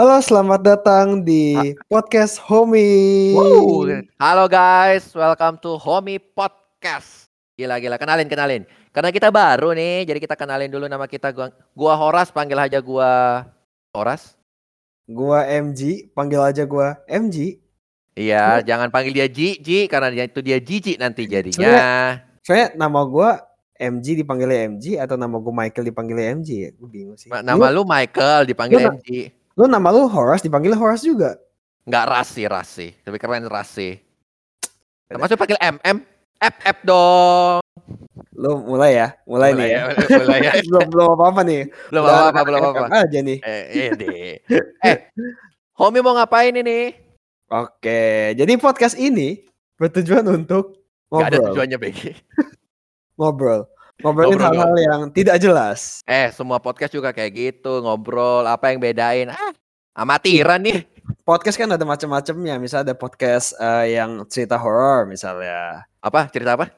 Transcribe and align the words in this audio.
Halo, 0.00 0.16
selamat 0.24 0.60
datang 0.64 1.20
di 1.20 1.52
podcast 1.84 2.40
Homie. 2.48 3.36
Wow. 3.36 3.84
Halo 4.16 4.48
guys, 4.48 5.04
welcome 5.12 5.60
to 5.60 5.76
Homie 5.76 6.16
Podcast. 6.16 7.28
Gila 7.52 7.76
gila, 7.76 8.00
kenalin 8.00 8.24
kenalin. 8.24 8.64
Karena 8.96 9.12
kita 9.12 9.28
baru 9.28 9.76
nih, 9.76 10.08
jadi 10.08 10.16
kita 10.24 10.40
kenalin 10.40 10.72
dulu 10.72 10.88
nama 10.88 11.04
kita. 11.04 11.36
Gua, 11.36 11.52
gua 11.76 12.00
Horas, 12.00 12.32
panggil 12.32 12.56
aja 12.56 12.80
gua 12.80 13.44
Horas. 13.92 14.40
Gua 15.04 15.44
MG, 15.44 16.08
panggil 16.16 16.40
aja 16.48 16.64
gua 16.64 16.96
MG. 17.04 17.60
Iya, 18.16 18.64
jangan 18.64 18.88
panggil 18.88 19.12
dia 19.12 19.28
Ji, 19.28 19.60
Ji 19.60 19.84
karena 19.84 20.08
dia 20.08 20.24
itu 20.24 20.40
dia 20.40 20.56
Jiji 20.64 20.96
nanti 20.96 21.28
jadinya. 21.28 21.60
Sebenarnya- 21.60 22.12
Soalnya 22.40 22.66
nama 22.72 23.04
gua 23.04 23.36
MG 23.76 24.16
dipanggilnya 24.24 24.64
MG 24.64 24.96
atau 24.96 25.20
nama 25.20 25.36
gua 25.36 25.52
Michael 25.60 25.92
dipanggilnya 25.92 26.40
MG 26.40 26.48
ya? 26.56 26.70
Gue 26.72 26.88
bingung 26.88 27.20
sih. 27.20 27.28
Ma- 27.28 27.44
Nama 27.44 27.68
lu 27.68 27.84
Michael 27.84 28.48
dipanggil 28.48 28.80
lu- 28.80 28.96
MG. 28.96 29.36
Lu, 29.60 29.68
nama 29.68 29.92
lu 29.92 30.08
Horace 30.08 30.48
dipanggil 30.48 30.72
Horace 30.72 31.04
juga. 31.04 31.36
Enggak 31.84 32.08
rasi 32.08 32.48
rasi, 32.48 32.96
tapi 33.04 33.20
keren 33.20 33.44
rasi. 33.44 34.00
Termasuk 35.04 35.36
panggil 35.36 35.60
MM, 35.60 36.00
FF 36.40 36.76
dong. 36.80 37.60
Lu 38.32 38.64
mulai 38.64 38.96
ya, 38.96 39.12
mulai, 39.28 39.52
nih 39.52 39.68
ya. 39.68 39.80
mulai 40.16 40.38
ya. 40.48 40.52
belum 40.64 40.88
belum 40.88 41.06
apa-apa 41.12 41.44
nih. 41.44 41.68
Belum 41.92 42.08
apa-apa, 42.08 42.40
belum 42.40 42.60
apa-apa. 42.72 43.04
Aja 43.04 43.20
nih. 43.20 43.38
Eh, 43.44 43.64
iya 43.76 43.90
deh. 44.00 44.32
Eh, 44.80 44.96
Homie 45.76 46.00
mau 46.00 46.16
ngapain 46.16 46.56
ini? 46.56 46.96
Oke, 47.52 48.32
jadi 48.32 48.52
podcast 48.56 48.96
ini 48.96 49.44
bertujuan 49.76 50.24
untuk 50.24 50.80
Gak 51.12 51.36
ada 51.36 51.36
ngobrol, 51.36 51.44
tujuannya 51.52 51.78
BG. 51.84 52.00
ngobrol, 53.20 53.60
ngobrolin 54.00 54.36
Ngobrol, 54.36 54.46
hal-hal 54.52 54.74
yang 54.76 55.00
tidak 55.12 55.36
jelas. 55.40 56.04
Eh, 56.04 56.28
semua 56.32 56.58
podcast 56.60 56.92
juga 56.92 57.12
kayak 57.12 57.32
gitu, 57.32 57.80
ngobrol, 57.84 58.44
apa 58.44 58.72
yang 58.72 58.80
bedain? 58.80 59.30
Ah, 59.30 59.52
amatiran 59.94 60.60
nih. 60.60 60.84
Podcast 61.24 61.56
kan 61.58 61.70
ada 61.70 61.84
macam-macamnya. 61.86 62.58
Misalnya 62.58 62.92
ada 62.92 62.96
podcast 62.96 63.54
eh, 63.58 63.96
yang 63.98 64.24
cerita 64.26 64.58
horor 64.58 65.06
misalnya. 65.06 65.84
Apa? 66.00 66.26
Cerita 66.32 66.56
apa? 66.56 66.72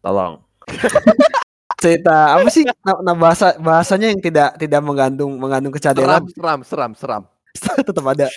Tolong. 0.00 0.40
cerita 1.80 2.36
apa 2.36 2.48
sih 2.52 2.68
nah, 2.84 3.16
bahasa 3.16 3.56
bahasanya 3.56 4.12
yang 4.12 4.20
tidak 4.20 4.52
tidak 4.60 4.84
mengandung 4.84 5.40
mengandung 5.40 5.72
Seram, 5.72 5.96
kecadelan 5.96 6.22
seram, 6.36 6.60
seram, 6.60 6.92
seram. 6.92 7.22
tetap 7.88 8.04
ada. 8.04 8.28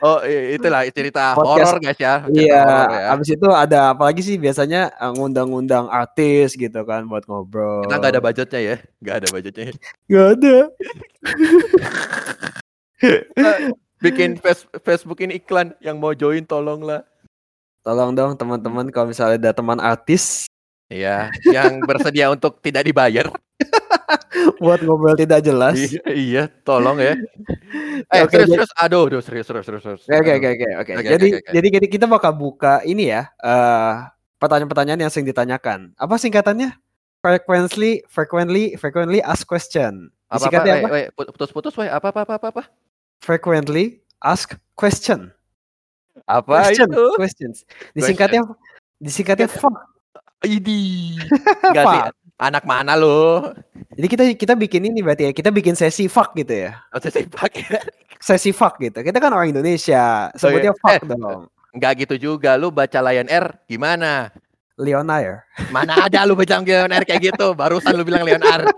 Oh, 0.00 0.24
itulah 0.24 0.80
cerita 0.96 1.36
horor 1.36 1.76
guys 1.76 2.00
ya. 2.00 2.24
Cerita 2.24 2.40
Iya, 2.40 2.64
ya. 2.64 3.06
habis 3.12 3.28
itu 3.28 3.48
ada 3.52 3.92
apalagi 3.92 4.24
sih 4.24 4.40
biasanya 4.40 4.88
eh, 4.90 5.12
ngundang-ngundang 5.12 5.92
artis 5.92 6.56
gitu 6.56 6.80
kan 6.88 7.04
buat 7.04 7.28
ngobrol. 7.28 7.84
Kita 7.84 8.00
nggak 8.00 8.12
ada 8.16 8.22
budgetnya 8.24 8.60
ya, 8.64 8.76
nggak 8.98 9.16
ada 9.20 9.26
budgetnya. 9.28 9.64
Nggak 10.08 10.26
ada. 10.40 10.56
Bikin 14.00 14.40
face- 14.40 14.68
Facebook 14.80 15.20
ini 15.20 15.36
iklan 15.36 15.76
yang 15.78 16.00
mau 16.00 16.16
join 16.16 16.40
tolonglah. 16.42 17.04
Tolong 17.80 18.12
dong 18.12 18.32
teman-teman 18.36 18.88
kalau 18.88 19.08
misalnya 19.08 19.36
ada 19.36 19.52
teman 19.52 19.80
artis 19.80 20.48
Iya, 20.90 21.30
yang 21.46 21.78
bersedia 21.86 22.26
untuk 22.28 22.58
tidak 22.58 22.82
dibayar. 22.82 23.30
buat 24.62 24.80
ngobrol 24.80 25.14
tidak 25.14 25.40
jelas. 25.40 25.76
iya, 25.76 26.02
iya, 26.10 26.42
tolong 26.62 26.98
ya. 26.98 27.14
Eh, 28.10 28.22
Oke, 28.24 28.34
serius, 28.36 28.48
jadi- 28.48 28.52
serius. 28.60 28.72
Aduh, 28.76 29.06
aduh, 29.06 29.22
serius, 29.22 29.46
serius, 29.46 29.64
serius. 29.66 29.82
serius. 29.82 30.02
Oke 30.06 30.30
oke 30.36 30.48
oke 30.50 30.66
oke. 30.80 30.92
Jadi 31.02 31.28
oke. 31.38 31.50
jadi 31.50 31.68
jadi 31.80 31.86
kita 31.88 32.06
bakal 32.06 32.32
buka 32.32 32.80
ini 32.82 33.10
ya 33.10 33.28
eh 33.38 33.94
pertanyaan-pertanyaan 34.38 35.00
yang 35.04 35.10
sering 35.12 35.28
ditanyakan. 35.28 35.92
Apa 35.94 36.16
singkatannya? 36.16 36.72
Frequently 37.20 38.00
frequently 38.08 38.74
frequently 38.74 39.20
asked 39.20 39.44
question. 39.44 40.08
Apa, 40.26 40.32
apa, 40.32 40.34
Disingkatnya 40.40 40.72
weh, 40.72 40.80
apa? 40.80 40.94
weh, 40.94 41.06
putus-putus, 41.12 41.74
weh. 41.76 41.90
Apa, 41.90 42.08
apa, 42.14 42.20
apa, 42.24 42.34
apa, 42.40 42.46
apa? 42.48 42.62
Frequently 43.20 44.00
asked 44.22 44.56
question. 44.74 45.28
Apa 46.24 46.70
Question, 46.70 46.88
itu? 46.88 47.04
questions. 47.18 47.56
Disingkatnya 47.92 48.42
disingkatnya 48.98 49.48
fuck. 49.50 49.74
Idi. 50.40 51.20
Enggak 51.68 51.84
sih. 51.84 52.00
Fuck. 52.40 52.48
Anak 52.48 52.64
mana 52.64 52.96
lo? 52.96 53.52
Jadi 53.92 54.06
kita 54.08 54.22
kita 54.32 54.52
bikin 54.56 54.88
ini 54.88 55.04
berarti 55.04 55.28
ya. 55.28 55.32
Kita 55.36 55.52
bikin 55.52 55.76
sesi 55.76 56.08
fuck 56.08 56.32
gitu 56.32 56.64
ya. 56.64 56.80
Oh, 56.88 56.96
saya 56.96 57.28
pakai. 57.28 57.68
Sesi 58.20 58.52
fuck 58.52 58.80
gitu. 58.80 59.00
Kita 59.00 59.16
kan 59.16 59.32
orang 59.32 59.52
Indonesia. 59.52 60.28
Oh, 60.32 60.48
Sebutnya 60.48 60.72
iya. 60.72 60.80
fuck 60.80 61.04
Eh. 61.04 61.08
dong. 61.08 61.40
Enggak 61.72 61.92
gitu 62.00 62.14
juga. 62.16 62.56
Lu 62.56 62.72
baca 62.72 63.00
Lion 63.00 63.28
Air 63.28 63.60
gimana? 63.68 64.32
Leonair. 64.80 65.44
Mana 65.68 66.08
ada 66.08 66.24
lu 66.24 66.32
baca 66.32 66.60
Lion 66.64 66.92
Air 66.92 67.04
kayak 67.04 67.32
gitu? 67.32 67.52
Barusan 67.52 67.92
lu 67.96 68.04
bilang 68.04 68.24
Lion 68.24 68.40
Air. 68.40 68.68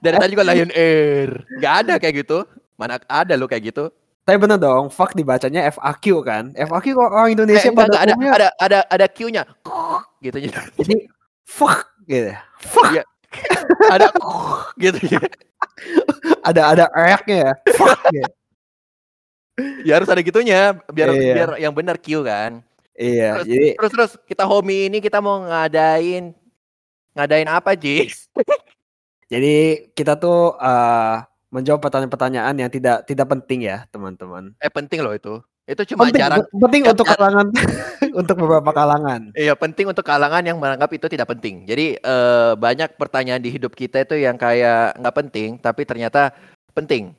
Dari 0.00 0.16
tadi 0.16 0.30
juga 0.32 0.44
Lion 0.48 0.72
Air. 0.72 1.44
Enggak 1.60 1.74
ada 1.84 1.94
kayak 2.00 2.14
gitu. 2.24 2.48
Mana 2.80 2.96
ada 3.08 3.36
lu 3.36 3.44
kayak 3.44 3.72
gitu? 3.72 3.88
Tapi 4.24 4.40
bener 4.40 4.56
dong, 4.56 4.88
fuck 4.88 5.12
dibacanya 5.12 5.68
FAQ 5.68 6.24
kan. 6.24 6.52
FAQ 6.56 6.96
kok 6.96 7.12
orang 7.12 7.28
Eh, 7.28 7.34
Indonesia 7.36 7.68
enggak, 7.68 7.88
pada 7.92 8.08
enggak, 8.08 8.16
ada, 8.16 8.16
ada 8.32 8.48
ada 8.56 8.78
ada 8.88 9.06
Q-nya. 9.12 9.44
Gitu 10.20 10.36
Jadi 10.80 10.96
fuck 11.44 11.92
gitu. 12.06 12.32
Fuck. 12.70 13.04
ada 13.90 14.06
gitu 14.82 14.98
ya. 15.10 15.20
Ada 16.44 16.60
ada 16.76 16.84
reaknya 16.94 17.36
ya. 17.36 17.52
Fuck 17.74 18.00
gitu. 18.12 18.30
Ya 19.86 19.92
harus 20.02 20.10
ada 20.10 20.18
gitunya 20.18 20.74
biar 20.90 21.14
Iya. 21.14 21.34
biar 21.34 21.50
yang 21.62 21.70
benar 21.74 21.94
Q 21.98 22.26
kan. 22.26 22.58
Iya, 22.94 23.42
Terus, 23.42 23.46
jadi 23.50 23.68
terus 23.74 23.90
terus 23.90 24.12
kita 24.26 24.46
homie 24.46 24.86
ini 24.86 25.02
kita 25.02 25.18
mau 25.18 25.42
ngadain 25.42 26.30
ngadain 27.14 27.50
apa, 27.50 27.74
Ji? 27.74 28.06
jadi 29.32 29.86
kita 29.94 30.14
tuh 30.14 30.54
eh, 30.58 31.16
menjawab 31.50 31.82
pertanyaan-pertanyaan 31.82 32.54
yang 32.54 32.70
tidak 32.70 33.02
tidak 33.06 33.26
penting 33.30 33.66
ya, 33.66 33.86
teman-teman. 33.90 34.54
Eh 34.62 34.70
penting 34.70 35.02
loh 35.02 35.14
itu. 35.14 35.38
Itu 35.64 35.82
cuma 35.96 36.12
Penting, 36.12 36.20
jarang 36.20 36.44
penting 36.52 36.82
untuk 36.84 37.06
kalangan 37.08 37.46
untuk 38.20 38.36
beberapa 38.36 38.70
kalangan. 38.76 39.20
Iya 39.32 39.56
penting 39.56 39.88
untuk 39.88 40.04
kalangan 40.04 40.44
yang 40.44 40.60
menganggap 40.60 40.92
itu 40.92 41.08
tidak 41.08 41.32
penting. 41.32 41.64
Jadi 41.64 41.96
eh, 41.96 42.52
banyak 42.52 43.00
pertanyaan 43.00 43.40
di 43.40 43.48
hidup 43.48 43.72
kita 43.72 44.04
itu 44.04 44.20
yang 44.20 44.36
kayak 44.36 45.00
nggak 45.00 45.16
penting, 45.16 45.56
tapi 45.56 45.88
ternyata 45.88 46.36
penting. 46.76 47.16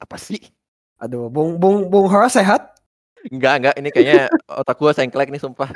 Apa 0.00 0.16
sih? 0.16 0.40
Aduh, 1.00 1.28
Bung 1.28 1.60
Bung 1.60 1.92
Bung 1.92 2.08
Hora 2.08 2.32
sehat? 2.32 2.80
Enggak 3.28 3.54
enggak. 3.60 3.74
Ini 3.76 3.88
kayaknya 3.92 4.20
otak 4.60 4.76
gua 4.80 4.96
sengklek 4.96 5.28
nih 5.28 5.40
sumpah. 5.42 5.68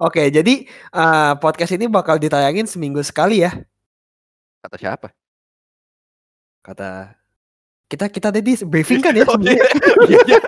Oke, 0.00 0.30
jadi 0.30 0.54
eh, 0.70 1.32
podcast 1.42 1.74
ini 1.74 1.90
bakal 1.90 2.16
ditayangin 2.22 2.70
seminggu 2.70 3.02
sekali 3.02 3.42
ya, 3.42 3.52
Kata 4.62 4.78
siapa? 4.78 5.08
kata 6.62 7.18
kita 7.92 8.08
kita 8.08 8.28
tadi 8.32 8.56
briefing 8.64 9.04
kan 9.04 9.12
ya 9.12 9.24
Oh, 9.28 9.36
sebenarnya. 9.36 9.64
Iya, 10.08 10.20
iya. 10.32 10.40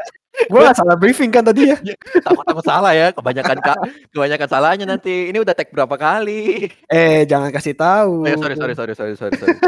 Gue 0.50 0.60
nggak 0.64 0.76
salah 0.76 0.96
briefing 0.96 1.30
kan 1.30 1.44
tadi 1.44 1.70
ya. 1.70 1.78
Takut-takut 2.24 2.64
salah 2.64 2.92
ya. 2.96 3.12
Kebanyakan 3.12 3.56
kak, 3.60 3.78
kebanyakan 4.10 4.48
salahnya 4.48 4.86
nanti. 4.88 5.30
Ini 5.30 5.38
udah 5.44 5.54
tag 5.54 5.68
berapa 5.70 5.94
kali? 5.94 6.72
Eh, 6.88 7.22
jangan 7.28 7.52
kasih 7.52 7.76
tahu. 7.76 8.24
Oh, 8.24 8.28
ya, 8.28 8.34
sorry 8.40 8.56
sorry 8.56 8.74
sorry 8.74 8.94
sorry 8.96 9.14
sorry. 9.14 9.36
sorry. 9.36 9.56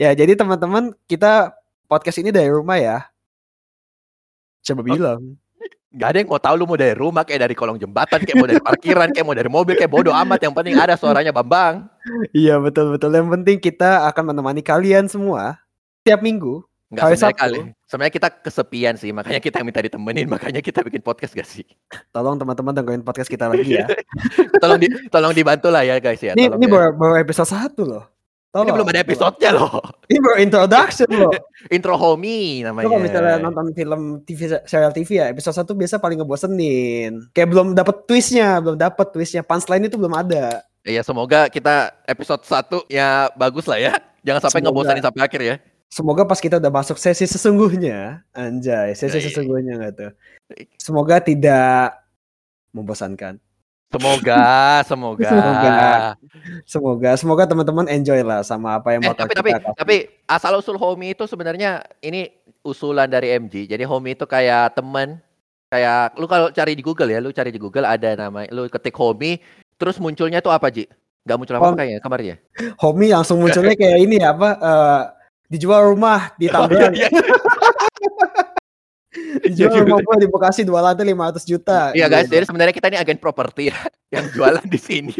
Ya, 0.00 0.16
jadi 0.16 0.32
teman-teman 0.32 0.96
kita 1.04 1.52
podcast 1.84 2.24
ini 2.24 2.32
dari 2.32 2.48
rumah 2.48 2.80
ya. 2.80 3.04
Coba 4.64 4.80
bilang. 4.80 5.36
Gak 5.92 6.08
ada 6.14 6.18
yang 6.24 6.30
mau 6.32 6.40
tahu 6.40 6.54
lu 6.56 6.64
mau 6.64 6.78
dari 6.80 6.96
rumah 6.96 7.20
kayak 7.20 7.44
dari 7.44 7.52
kolong 7.52 7.76
jembatan 7.76 8.24
kayak 8.24 8.36
mau 8.40 8.48
dari 8.48 8.64
parkiran 8.64 9.12
kayak 9.12 9.26
mau 9.28 9.36
dari 9.36 9.50
mobil 9.52 9.76
kayak 9.76 9.92
bodoh 9.92 10.16
amat 10.24 10.40
yang 10.40 10.56
penting 10.56 10.78
ada 10.78 10.96
suaranya 10.96 11.36
Bambang. 11.36 11.84
Iya 12.32 12.56
betul 12.64 12.96
betul. 12.96 13.12
Yang 13.12 13.28
penting 13.28 13.56
kita 13.60 14.08
akan 14.08 14.32
menemani 14.32 14.64
kalian 14.64 15.04
semua 15.04 15.59
tiap 16.04 16.20
minggu. 16.20 16.64
Enggak 16.90 17.06
Hari 17.06 17.14
sebenarnya 17.14 17.38
Sabtu. 17.38 17.42
kali. 17.46 17.60
Sebenarnya 17.86 18.14
kita 18.18 18.28
kesepian 18.42 18.94
sih, 18.98 19.10
makanya 19.14 19.38
kita 19.38 19.62
minta 19.62 19.78
ditemenin, 19.78 20.26
makanya 20.26 20.58
kita 20.58 20.82
bikin 20.82 21.02
podcast 21.06 21.38
gak 21.38 21.46
sih? 21.46 21.62
Tolong 22.10 22.34
teman-teman 22.34 22.74
dengerin 22.74 23.06
podcast 23.06 23.30
kita 23.30 23.46
lagi 23.46 23.78
ya. 23.78 23.86
tolong 24.62 24.78
di, 24.82 24.90
tolong 25.06 25.30
dibantu 25.30 25.70
lah 25.70 25.86
ya 25.86 26.02
guys 26.02 26.18
ya. 26.18 26.34
ini 26.34 26.50
ini 26.50 26.66
ya. 26.66 26.70
baru, 26.70 26.88
baru 26.98 27.14
episode 27.22 27.46
satu 27.46 27.82
loh. 27.86 28.04
Tolong. 28.50 28.66
Ini 28.66 28.74
belum 28.74 28.88
ada 28.90 29.00
episodenya 29.06 29.50
loh. 29.54 29.78
Ini 30.10 30.18
baru 30.18 30.36
introduction 30.42 31.08
loh. 31.14 31.30
Intro 31.78 31.94
homie 31.94 32.66
namanya. 32.66 32.90
kalau 32.90 32.98
misalnya 32.98 33.34
nonton 33.38 33.66
film 33.70 34.26
TV 34.26 34.58
serial 34.66 34.90
TV 34.90 35.22
ya 35.22 35.30
episode 35.30 35.54
satu 35.54 35.78
biasa 35.78 36.02
paling 36.02 36.18
ngebosenin. 36.18 37.30
Kayak 37.30 37.54
belum 37.54 37.78
dapet 37.78 38.10
twistnya, 38.10 38.58
belum 38.58 38.74
dapet 38.74 39.06
twistnya. 39.14 39.46
Punchline 39.46 39.86
itu 39.86 39.94
belum 39.94 40.10
ada. 40.18 40.66
Iya 40.82 41.06
semoga 41.06 41.46
kita 41.46 41.94
episode 42.10 42.42
1 42.42 42.90
ya 42.90 43.30
bagus 43.38 43.70
lah 43.70 43.78
ya. 43.78 43.94
Jangan 44.26 44.50
sampai 44.50 44.60
Semoga. 44.60 44.74
ngebosanin 44.74 45.04
sampai 45.06 45.22
akhir 45.22 45.40
ya. 45.46 45.56
Semoga 45.90 46.22
pas 46.22 46.38
kita 46.38 46.62
udah 46.62 46.70
masuk 46.70 46.94
sesi 46.96 47.26
sesungguhnya, 47.26 48.22
anjay, 48.30 48.94
sesi 48.94 49.10
Ya, 49.10 49.20
iya. 49.20 49.26
sesungguhnya 49.26 49.72
nggak 49.74 49.92
tuh. 49.92 50.10
Semoga 50.78 51.18
tidak 51.18 51.98
membosankan. 52.70 53.42
Semoga, 53.90 54.38
semoga. 54.90 55.26
Semoga. 55.26 55.78
Semoga, 56.62 57.10
semoga 57.18 57.42
teman-teman 57.44 57.90
enjoy 57.90 58.22
lah 58.22 58.46
sama 58.46 58.78
apa 58.78 58.94
yang 58.94 59.02
Eh, 59.02 59.10
bakal 59.10 59.26
tapi 59.26 59.34
tapi 59.34 59.50
kita 59.50 59.60
kasih. 59.60 59.74
tapi 59.74 59.96
asal 60.30 60.52
usul 60.54 60.78
homie 60.78 61.10
itu 61.10 61.26
sebenarnya 61.26 61.82
ini 61.98 62.30
usulan 62.62 63.10
dari 63.10 63.34
MG. 63.34 63.66
Jadi 63.66 63.82
homie 63.82 64.14
itu 64.14 64.30
kayak 64.30 64.78
temen 64.78 65.18
kayak 65.66 66.14
lu 66.14 66.30
kalau 66.30 66.54
cari 66.54 66.78
di 66.78 66.86
Google 66.86 67.10
ya, 67.10 67.18
lu 67.18 67.34
cari 67.34 67.50
di 67.50 67.58
Google 67.58 67.82
ada 67.82 68.14
nama 68.14 68.46
lu 68.46 68.70
ketik 68.70 68.94
homie 68.94 69.42
terus 69.74 69.98
munculnya 69.98 70.38
tuh 70.38 70.54
apa, 70.54 70.70
Ji? 70.70 70.86
Gak 71.20 71.36
muncul 71.36 71.58
apa-apa 71.58 71.82
kayaknya 71.82 71.98
kemarin 71.98 72.26
ya? 72.30 72.36
Homie 72.78 73.10
langsung 73.10 73.42
munculnya 73.42 73.74
kayak 73.74 73.98
ini 73.98 74.22
ya 74.22 74.30
apa 74.30 74.48
eh, 74.54 75.02
dijual 75.50 75.90
rumah 75.90 76.30
di 76.36 76.46
Oh, 76.48 76.64
Tangerang. 76.64 76.94
iya, 76.94 77.08
iya. 77.12 77.20
dijual 79.42 79.82
rumah 79.82 79.98
gua 80.00 80.16
di 80.16 80.26
Bekasi 80.26 80.62
dua 80.62 80.80
lantai 80.80 81.02
500 81.04 81.42
juta. 81.44 81.90
Iya 81.90 82.06
guys, 82.06 82.24
Gitu. 82.24 82.34
jadi 82.38 82.44
sebenarnya 82.46 82.70
kita 82.72 82.86
ini 82.88 82.96
agen 82.96 83.18
properti 83.18 83.68
ya 83.68 83.78
yang 84.14 84.30
jualan 84.30 84.62
di 84.64 84.78
sini. 84.78 85.16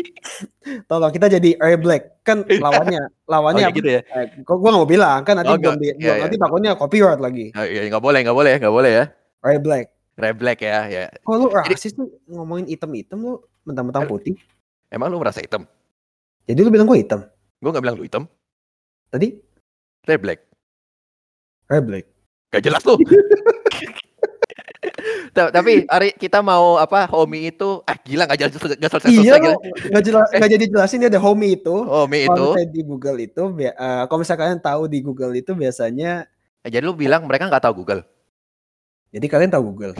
tolong 0.87 1.11
kita 1.11 1.27
jadi 1.29 1.59
Air 1.59 1.77
Black 1.77 2.23
kan 2.23 2.47
lawannya 2.47 3.03
Oh, 3.03 3.29
lawannya 3.29 3.67
iya 3.67 3.75
gitu 3.75 3.89
ya. 3.91 4.01
eh, 4.07 4.31
gua 4.41 4.57
gua 4.57 4.69
nggak 4.71 4.81
mau 4.81 4.89
bilang 4.89 5.21
kan 5.21 5.35
nanti 5.37 5.51
Oh, 5.51 5.59
belum 5.59 5.77
di- 5.77 5.99
Iya, 5.99 6.23
nanti 6.23 6.37
takutnya 6.37 6.71
copyright 6.73 7.19
lagi 7.19 7.51
Oh, 7.51 7.63
iya 7.63 7.83
nggak 7.85 7.99
boleh, 8.01 8.21
nggak 8.23 8.37
boleh, 8.37 8.53
nggak 8.57 8.71
boleh 8.73 8.91
ya. 8.93 9.05
Air 9.43 9.59
Black 9.59 9.87
Red 10.13 10.37
black 10.37 10.61
ya, 10.61 10.85
ya. 10.85 11.05
kok 11.09 11.33
lu 11.33 11.49
rasis 11.49 11.91
tuh 11.91 12.05
ngomongin 12.29 12.69
hitam-hitam 12.69 13.17
lu 13.19 13.33
mentang-mentang 13.65 14.05
putih 14.05 14.37
Emang 14.87 15.09
lu 15.09 15.17
merasa 15.17 15.41
hitam? 15.41 15.65
jadi 16.45 16.61
lu 16.61 16.69
bilang 16.69 16.85
gua 16.85 16.95
hitam 16.95 17.25
Gue 17.57 17.71
nggak 17.71 17.81
bilang 17.81 17.97
lu 17.97 18.05
hitam. 18.05 18.25
tadi 19.09 19.41
Red 20.05 20.21
black. 20.21 20.41
Black 21.69 22.07
Gak 22.51 22.63
jelas 22.63 22.83
lu. 22.83 22.99
Ta- 25.31 25.53
Tapi 25.53 25.87
hari 25.87 26.11
kita 26.13 26.43
mau 26.43 26.75
apa? 26.75 27.07
Homie 27.07 27.49
itu, 27.49 27.79
ah 27.85 27.95
gila 27.95 28.27
nggak 28.27 28.39
jelas 28.39 28.53
nggak 28.59 28.91
selesai 28.91 29.09
iya 29.09 29.35
selesai 29.39 29.55
nggak 29.87 30.05
jelas 30.05 30.27
nggak 30.33 30.51
jadi 30.51 30.65
jelasin 30.67 30.99
dia 30.99 31.09
ada 31.09 31.21
homie 31.21 31.55
itu 31.55 31.71
Homie 31.87 32.27
kalau 32.27 32.53
itu. 32.53 32.67
di 32.69 32.81
Google 32.83 33.19
itu 33.21 33.43
eh, 33.61 33.73
kalau 34.03 34.19
misalnya 34.19 34.41
kalian 34.43 34.61
tahu 34.61 34.83
di 34.87 34.99
Google 35.01 35.33
itu 35.33 35.53
biasanya 35.55 36.27
Eh, 36.61 36.69
jadi 36.69 36.83
lu 36.83 36.93
bilang 36.93 37.25
mereka 37.25 37.47
nggak 37.47 37.63
tahu 37.63 37.81
Google. 37.81 38.03
jadi 39.11 39.27
kalian 39.27 39.53
tahu 39.53 39.63
Google 39.71 39.93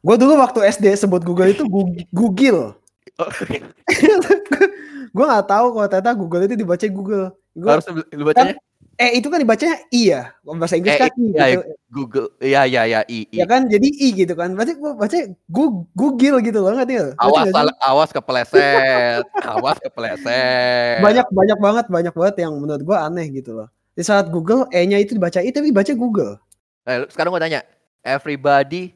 gua 0.00 0.16
dulu 0.16 0.32
waktu 0.36 0.58
SD 0.64 0.86
sebut 0.96 1.20
Google 1.20 1.50
itu 1.50 1.62
Google 2.08 2.80
Oh, 3.14 3.28
gua 5.14 5.24
nggak 5.28 5.46
tahu 5.46 5.66
kalau 5.70 5.86
ternyata 5.86 6.12
Google 6.14 6.42
itu 6.42 6.54
dibaca 6.56 6.84
Google 6.88 7.24
gua 7.52 7.70
harus 7.76 7.86
lu 7.86 8.00
lu 8.10 8.24
bacanya 8.24 8.54
eh 8.96 9.18
itu 9.18 9.26
kan 9.26 9.38
dibacanya 9.38 9.76
iya 9.88 10.32
bahasa 10.42 10.74
Inggris 10.74 10.94
Eh, 10.94 11.00
kan 11.02 11.10
i 11.12 11.26
iya, 11.28 11.46
gitu 11.50 11.62
Google. 11.88 12.28
Iya 12.38 12.62
iya 12.64 12.82
iya 12.84 13.00
i, 13.04 13.26
i. 13.26 13.38
ya 13.38 13.46
kan 13.46 13.66
jadi 13.66 13.86
i 13.86 14.08
gitu 14.14 14.34
kan 14.34 14.52
berarti 14.52 14.74
gua 14.74 14.94
baca 14.94 15.14
Gu- 15.46 15.86
Google 15.92 16.38
gitu 16.40 16.58
loh 16.58 16.72
nggak? 16.72 16.86
Ngerti 16.86 16.94
Awas 17.16 17.48
awas 17.80 18.10
kepleset. 18.10 19.22
awas 19.42 19.76
kepleset. 19.78 20.98
banyak 21.00 21.26
banyak 21.28 21.58
banget 21.58 21.86
banyak 21.88 22.14
banget 22.14 22.34
yang 22.40 22.52
menurut 22.54 22.82
gua 22.82 23.06
aneh 23.06 23.26
gitu 23.30 23.54
loh 23.54 23.68
di 23.92 24.02
saat 24.02 24.26
Google 24.28 24.66
e-nya 24.70 24.98
itu 24.98 25.14
dibaca 25.14 25.38
i 25.38 25.50
tapi 25.50 25.70
dibaca 25.70 25.92
Google 25.92 26.38
Eh, 26.84 27.08
sekarang 27.08 27.30
gua 27.30 27.40
tanya, 27.40 27.64
everybody 28.02 28.92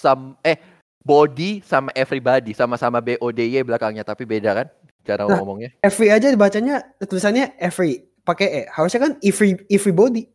sam 0.00 0.34
eh 0.40 0.56
body 1.00 1.60
sama 1.60 1.92
everybody 1.92 2.50
sama-sama 2.50 2.98
B 2.98 3.14
O 3.18 3.28
D 3.28 3.46
Y 3.46 3.62
belakangnya 3.62 4.02
tapi 4.02 4.24
beda 4.24 4.50
kan 4.54 4.66
cara 5.02 5.22
Nah. 5.22 5.38
ngomongnya. 5.38 5.70
every 5.78 6.10
aja 6.10 6.26
dibacanya 6.26 6.82
tulisannya 7.00 7.54
every 7.56 8.02
pakai 8.26 8.46
e 8.50 8.60
harusnya 8.66 9.00
kan 9.06 9.12
every 9.22 9.54
everybody 9.70 10.26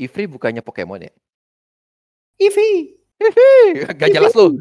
Ifri 0.00 0.24
bukannya 0.24 0.64
Pokemon 0.64 1.10
ya? 1.10 1.12
every 2.40 2.96
Gak 4.00 4.16
jelas 4.16 4.32
lu. 4.32 4.56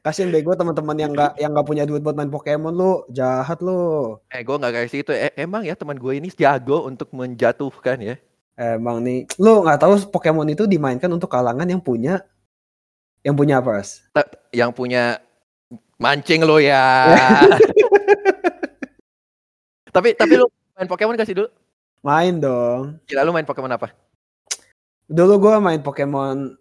kasian 0.00 0.32
bego 0.32 0.56
teman-teman 0.56 0.96
yang 0.96 1.12
nggak 1.12 1.36
yang 1.36 1.52
nggak 1.52 1.66
punya 1.66 1.84
duit 1.84 2.00
buat 2.00 2.16
main 2.16 2.30
Pokemon 2.30 2.72
lu 2.72 3.04
jahat 3.12 3.60
lu 3.60 4.16
Eh, 4.32 4.40
gue 4.40 4.56
nggak 4.56 4.72
kayak 4.72 4.88
situ. 4.88 5.12
Eh, 5.12 5.34
emang 5.36 5.66
ya 5.66 5.74
teman 5.74 5.98
gue 5.98 6.16
ini 6.16 6.30
jago 6.32 6.86
untuk 6.86 7.10
menjatuhkan 7.12 7.98
ya. 8.00 8.16
emang 8.60 9.00
nih 9.00 9.24
lu 9.40 9.64
nggak 9.64 9.80
tahu 9.80 10.12
Pokemon 10.12 10.52
itu 10.52 10.68
dimainkan 10.68 11.08
untuk 11.08 11.32
kalangan 11.32 11.64
yang 11.64 11.80
punya 11.80 12.20
yang 13.24 13.36
punya 13.36 13.60
apa 13.60 13.80
Ras? 13.80 14.04
Yang 14.52 14.70
punya 14.76 15.20
mancing 16.00 16.44
lo 16.44 16.60
ya. 16.60 17.08
tapi 19.94 20.14
tapi 20.14 20.38
lu 20.38 20.46
main 20.80 20.88
Pokemon 20.88 21.20
gak 21.20 21.28
sih 21.28 21.36
dulu? 21.36 21.52
main 22.00 22.40
dong 22.40 22.96
Gila 23.04 23.28
lu 23.28 23.36
main 23.36 23.44
Pokemon 23.44 23.76
apa? 23.76 23.92
Dulu 25.04 25.36
gua 25.36 25.60
main 25.60 25.84
Pokemon 25.84 26.56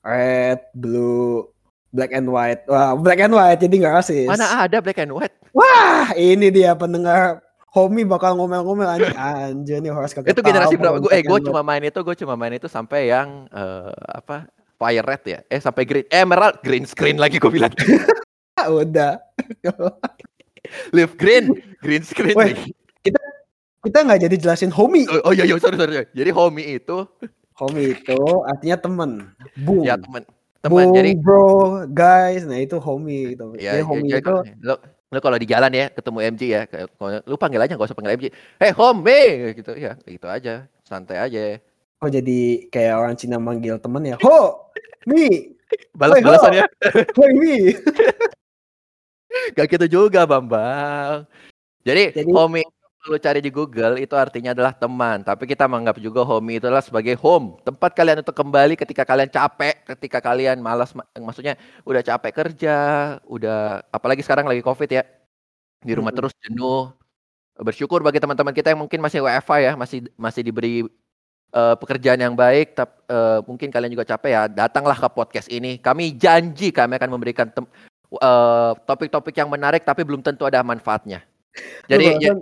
Red, 0.00 0.72
Blue, 0.72 1.44
Black 1.92 2.16
and 2.16 2.24
White. 2.32 2.64
Wah, 2.64 2.96
Black 2.96 3.20
and 3.20 3.36
White 3.36 3.60
jadi 3.60 3.74
nggak 3.84 3.94
rasis. 4.00 4.24
Mana 4.24 4.64
ada 4.64 4.80
Black 4.80 4.96
and 4.96 5.12
White? 5.12 5.36
Wah, 5.52 6.08
ini 6.16 6.48
dia 6.48 6.72
pendengar 6.72 7.44
Homie 7.70 8.02
bakal 8.02 8.34
ngomel-ngomel 8.34 8.88
anjir. 8.88 9.14
Anjir 9.14 9.78
nih 9.78 9.94
harus 9.94 10.10
kagak 10.10 10.34
Itu 10.34 10.42
generasi 10.42 10.74
berapa? 10.74 10.98
Gue 10.98 11.12
eh 11.14 11.22
gue 11.22 11.38
cuma 11.46 11.62
main 11.62 11.84
itu, 11.86 12.00
gue 12.02 12.16
cuma 12.18 12.34
main 12.34 12.50
itu 12.50 12.66
sampai 12.66 13.14
yang 13.14 13.46
eh, 13.54 13.94
apa? 14.10 14.50
Fire 14.74 15.06
Red 15.06 15.22
ya. 15.28 15.38
Eh 15.46 15.60
sampai 15.62 15.86
green 15.86 16.08
Emerald 16.10 16.58
green 16.66 16.82
screen 16.82 17.20
lagi 17.20 17.38
gue 17.38 17.52
bilang. 17.52 17.70
White. 17.70 18.72
udah. 18.82 19.22
Leaf 20.90 21.14
green, 21.14 21.54
green 21.78 22.02
screen. 22.02 22.34
Weh, 22.34 22.58
lagi. 22.58 22.74
Kita 23.80 24.04
nggak 24.04 24.20
jadi 24.28 24.36
jelasin 24.36 24.72
homie. 24.72 25.08
Oh, 25.08 25.30
oh 25.30 25.32
iya 25.32 25.48
iya 25.48 25.56
sorry 25.56 25.76
sorry. 25.80 26.04
Jadi 26.12 26.30
homie 26.30 26.76
itu 26.76 27.08
Homie 27.56 27.92
itu 27.92 28.16
artinya 28.48 28.76
temen. 28.80 29.10
Boom. 29.60 29.84
ya 29.84 30.00
teman 30.00 30.24
teman 30.60 30.92
jadi 30.92 31.12
bro, 31.16 31.84
guys. 31.88 32.44
Nah 32.48 32.56
itu 32.56 32.76
homie 32.80 33.36
gitu. 33.36 33.52
ya, 33.60 33.76
jadi 33.76 33.84
homie 33.84 34.12
jadi 34.12 34.24
itu 34.24 34.34
lo 34.64 34.74
lo 35.10 35.18
kalau 35.20 35.36
di 35.36 35.44
jalan 35.44 35.72
ya 35.72 35.88
ketemu 35.92 36.18
MG 36.32 36.42
ya 36.48 36.62
lu 37.26 37.34
panggil 37.34 37.60
aja 37.60 37.74
gak 37.76 37.88
usah 37.90 37.98
panggil 37.98 38.14
MG 38.16 38.26
hey 38.62 38.70
homie 38.72 39.58
gitu 39.58 39.74
ya 39.74 39.98
gitu 40.06 40.24
aja 40.30 40.70
santai 40.86 41.18
aja 41.18 41.58
oh 41.98 42.06
jadi 42.08 42.70
kayak 42.70 42.94
orang 42.94 43.14
Cina 43.18 43.36
manggil 43.36 43.76
temen 43.82 44.06
ya. 44.06 44.16
Ho, 44.22 44.70
mi, 45.10 45.50
balas 45.92 46.16
Woi, 46.16 46.24
balasan 46.24 46.52
ho. 46.54 46.58
ya 46.62 46.66
hoi 47.18 47.32
mi. 47.36 47.56
gak 49.56 49.66
gitu 49.66 49.86
juga 50.00 50.24
bambang 50.24 51.26
jadi, 51.82 52.12
Jadi- 52.14 52.30
homie 52.30 52.64
lu 53.08 53.16
cari 53.16 53.40
di 53.40 53.48
Google 53.48 53.96
itu 53.96 54.12
artinya 54.12 54.52
adalah 54.52 54.76
teman. 54.76 55.24
Tapi 55.24 55.48
kita 55.48 55.64
menganggap 55.64 55.96
juga 56.04 56.20
homie 56.20 56.60
itu 56.60 56.68
adalah 56.68 56.84
sebagai 56.84 57.16
home. 57.16 57.56
Tempat 57.64 57.96
kalian 57.96 58.20
untuk 58.20 58.36
kembali 58.36 58.76
ketika 58.76 59.08
kalian 59.08 59.32
capek 59.32 59.74
ketika 59.96 60.20
kalian 60.20 60.60
malas 60.60 60.92
ma- 60.92 61.08
maksudnya 61.16 61.56
udah 61.88 62.02
capek 62.04 62.32
kerja 62.44 62.76
udah 63.24 63.80
apalagi 63.88 64.20
sekarang 64.20 64.44
lagi 64.44 64.60
covid 64.60 64.90
ya 65.00 65.02
di 65.80 65.92
rumah 65.96 66.12
terus 66.12 66.36
jenuh. 66.44 66.92
Bersyukur 67.60 68.00
bagi 68.04 68.20
teman-teman 68.20 68.52
kita 68.56 68.72
yang 68.72 68.80
mungkin 68.84 69.00
masih 69.00 69.24
WFA 69.24 69.56
ya 69.60 69.72
masih 69.76 70.04
masih 70.20 70.42
diberi 70.44 70.84
eh, 71.56 71.74
pekerjaan 71.80 72.20
yang 72.20 72.34
baik 72.36 72.76
tapi 72.76 72.92
mungkin 73.48 73.74
kalian 73.74 73.90
juga 73.90 74.06
capek 74.06 74.30
ya 74.30 74.42
datanglah 74.48 74.96
ke 74.98 75.08
podcast 75.12 75.48
ini. 75.48 75.80
Kami 75.80 76.12
janji 76.20 76.68
kami 76.72 77.00
akan 77.00 77.10
memberikan 77.16 77.48
eh, 77.48 78.72
topik-topik 78.84 79.34
yang 79.40 79.48
menarik 79.48 79.88
tapi 79.88 80.04
belum 80.04 80.20
tentu 80.20 80.44
ada 80.44 80.60
manfaatnya 80.60 81.29
jadi 81.86 81.98
lu 81.98 82.10
ya, 82.22 82.30
barusan, 82.30 82.38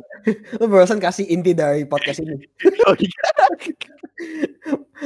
lu 0.61 0.65
barusan 0.69 0.99
kasih 0.99 1.25
inti 1.27 1.53
dari 1.53 1.85
podcast 1.85 2.21
ini. 2.21 2.37
oh 2.87 2.95
iya. 2.95 3.25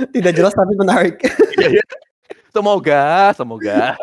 Tidak 0.08 0.32
jelas 0.32 0.52
tapi 0.52 0.74
menarik. 0.74 1.20
semoga 2.52 3.32
semoga 3.32 3.96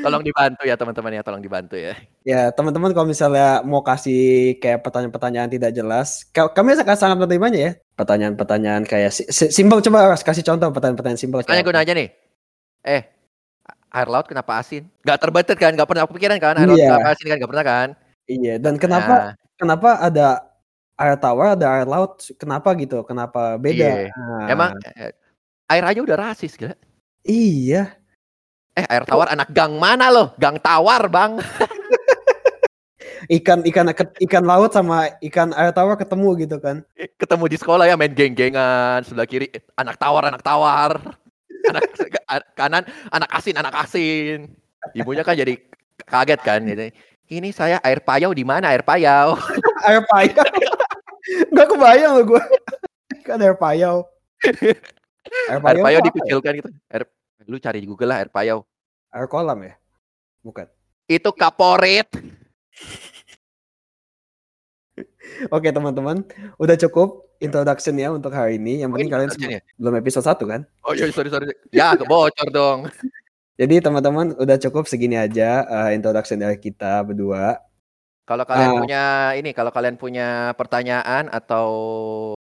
tolong 0.00 0.22
dibantu 0.22 0.62
ya 0.64 0.78
teman-teman 0.78 1.12
ya 1.12 1.22
tolong 1.26 1.42
dibantu 1.42 1.74
ya 1.76 1.92
ya 2.22 2.48
teman-teman 2.48 2.94
kalau 2.94 3.04
misalnya 3.04 3.60
mau 3.60 3.82
kasih 3.82 4.56
kayak 4.56 4.80
pertanyaan-pertanyaan 4.80 5.50
tidak 5.50 5.74
jelas, 5.74 6.24
ka- 6.30 6.54
kami 6.54 6.72
akan 6.72 6.96
sangat 6.96 7.16
menerimanya 7.18 7.60
ya. 7.60 7.72
Pertanyaan-pertanyaan 7.98 8.86
kayak 8.86 9.10
si- 9.12 9.26
si- 9.28 9.50
simpel 9.50 9.82
coba 9.82 10.14
kasih 10.16 10.46
contoh 10.46 10.70
pertanyaan-pertanyaan 10.70 11.20
simpel. 11.20 11.42
Kayak 11.42 11.66
gue 11.66 11.74
nanya 11.74 11.94
nih 11.98 12.08
eh 12.86 13.02
air 13.90 14.08
laut 14.12 14.28
kenapa 14.30 14.62
asin 14.62 14.86
Gak 15.02 15.18
terbetet 15.18 15.58
kan 15.58 15.74
Gak 15.74 15.88
pernah 15.88 16.06
kepikiran 16.06 16.38
kan 16.38 16.54
air 16.54 16.68
laut 16.70 16.78
Iya. 16.78 16.86
kenapa 16.94 17.08
asin 17.16 17.26
kan 17.26 17.36
Gak 17.42 17.50
pernah 17.50 17.66
kan 17.66 17.88
Iya, 18.26 18.58
dan 18.58 18.74
kenapa 18.76 19.14
Nah, 19.14 19.32
kenapa 19.54 19.90
ada 20.02 20.42
air 20.98 21.16
tawar, 21.18 21.54
ada 21.54 21.66
air 21.78 21.86
laut, 21.86 22.18
kenapa 22.36 22.74
gitu? 22.74 23.06
Kenapa 23.06 23.54
beda? 23.54 24.06
Iya. 24.06 24.10
Nah, 24.10 24.46
emang 24.50 24.70
eh, 24.98 25.14
air 25.70 25.84
aja 25.84 26.00
udah 26.02 26.16
rasis 26.18 26.54
gila 26.54 26.74
iya. 27.26 27.98
eh 28.76 28.86
air 28.86 29.02
tawar 29.02 29.32
anak 29.34 29.50
gang 29.50 29.74
mana 29.76 30.12
loh 30.12 30.32
gang 30.38 30.58
tawar 30.62 31.10
bang 31.10 31.38
Ikan 33.26 33.66
ikan 33.66 33.90
ikan 34.22 34.44
laut 34.46 34.70
sama 34.70 35.10
ikan 35.18 35.50
air 35.58 35.74
tawar 35.74 35.98
ketemu 35.98 36.46
gitu 36.46 36.62
kan. 36.62 36.86
ketemu 37.18 37.44
di 37.50 37.56
sekolah 37.58 37.82
ya 37.82 37.98
main 37.98 38.14
geng-gengan 38.14 39.02
sebelah 39.02 39.26
kiri 39.26 39.50
eh, 39.50 39.66
anak 39.74 39.98
tawar 39.98 40.30
anak 40.30 40.46
tawar 40.46 41.02
anak 41.66 41.82
kanan 42.60 42.86
anak 43.10 43.30
asin 43.34 43.58
anak 43.58 43.74
asin 43.82 44.54
ibunya 44.94 45.26
kan 45.26 45.34
jadi 45.34 45.58
kaget 46.06 46.40
kan 46.44 46.60
gitu. 46.70 46.94
Ini 47.28 47.50
saya 47.50 47.78
air 47.80 47.98
payau 47.98 48.30
di 48.30 48.42
mana 48.42 48.70
air 48.70 48.80
payau 48.80 49.34
air 49.88 50.02
payau. 50.04 50.44
Enggak 51.50 51.66
kebayang 51.68 52.12
loh 52.14 52.24
gue. 52.28 52.42
Kan 53.22 53.38
air 53.38 53.56
payau. 53.56 54.06
Air 55.50 55.58
air 55.58 55.76
payau 55.76 55.98
tuh 55.98 56.06
apa 56.06 56.06
ya? 56.06 56.06
dikucilkan 56.06 56.52
gitu 56.56 56.70
air 56.86 57.02
lu 57.44 57.58
cari 57.58 57.78
di 57.78 57.86
Google 57.86 58.10
lah 58.10 58.18
air 58.20 58.30
payau 58.30 58.62
Air 59.10 59.26
kolam 59.26 59.58
ya? 59.62 59.74
Bukan. 60.40 60.66
itu 61.06 61.30
kaporit 61.30 62.06
Oke 65.50 65.68
teman-teman, 65.68 66.22
udah 66.56 66.76
cukup 66.78 67.28
introduction 67.38 67.92
ya 67.94 68.08
untuk 68.08 68.30
hari 68.30 68.56
ini. 68.56 68.80
Yang 68.80 68.90
penting 68.94 69.10
kalian 69.10 69.28
Introduction 69.28 69.60
semua- 69.60 69.76
belum 69.76 69.94
episode 69.98 70.24
1 70.24 70.46
kan? 70.46 70.60
oh 70.82 70.92
iya 70.94 71.04
sorry 71.10 71.28
sorry 71.28 71.46
ya 71.68 71.92
kebocor 71.92 72.48
dong 72.48 72.78
Jadi 73.56 73.80
teman-teman 73.80 74.36
udah 74.36 74.56
cukup 74.60 74.84
segini 74.84 75.16
aja 75.16 75.64
eh, 75.64 75.96
introduction 75.96 76.36
dari 76.36 76.60
kita 76.60 77.00
berdua. 77.00 77.56
Kalau 78.28 78.44
kalian 78.44 78.68
Ah. 78.68 78.80
punya 78.82 79.04
ini, 79.38 79.50
kalau 79.56 79.70
kalian 79.72 79.96
punya 79.96 80.52
pertanyaan 80.60 81.32
atau 81.32 81.68